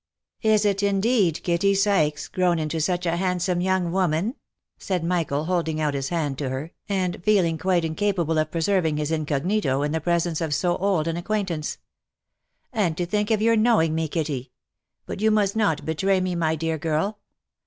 [0.41, 4.33] "Is it indeed Kitty Sykes, grown into such a handsome young woman?"
[4.79, 9.11] said Michael, holding out his hand to her, and feeling quite incapable of preserving his
[9.11, 11.77] incognito, in the presence of so old an ac quaintance.
[12.73, 14.51] "And to think of your knowing me, Kitty!
[15.05, 17.19] But you must not betray me, my dear girl.